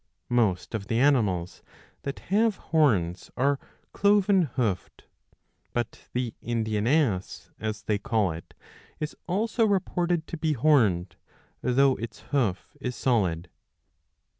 ^ 0.01 0.03
Most 0.29 0.73
of 0.73 0.87
the 0.87 0.97
animals 0.97 1.61
that 2.01 2.17
have 2.33 2.55
horns 2.73 3.29
are 3.37 3.59
cloven 3.93 4.49
hoofed; 4.57 5.03
but 5.73 6.07
the 6.13 6.33
Indian 6.41 6.87
ass, 6.87 7.51
as 7.59 7.83
they 7.83 7.99
call 7.99 8.31
it, 8.31 8.55
is 8.99 9.15
also 9.27 9.63
reported 9.63 10.25
to 10.25 10.37
be 10.37 10.53
horned, 10.53 11.17
though 11.61 11.93
its 11.97 12.21
hoof 12.31 12.75
is 12.81 12.95
solid. 12.95 13.47